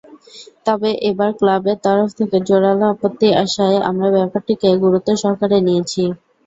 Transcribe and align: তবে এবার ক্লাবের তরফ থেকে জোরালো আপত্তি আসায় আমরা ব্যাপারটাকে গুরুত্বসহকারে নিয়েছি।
তবে 0.65 0.89
এবার 1.09 1.29
ক্লাবের 1.39 1.77
তরফ 1.85 2.09
থেকে 2.19 2.37
জোরালো 2.47 2.85
আপত্তি 2.93 3.27
আসায় 3.43 3.77
আমরা 3.89 4.07
ব্যাপারটাকে 4.15 4.69
গুরুত্বসহকারে 4.83 5.57
নিয়েছি। 5.67 6.03